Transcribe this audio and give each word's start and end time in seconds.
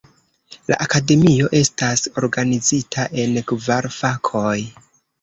La 0.71 0.77
akademio 0.85 1.51
estas 1.59 2.07
organizita 2.23 3.09
en 3.27 3.39
kvar 3.55 3.93
fakoj. 4.03 4.61